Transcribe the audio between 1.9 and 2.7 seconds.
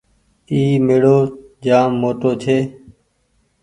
موٽو ڇي۔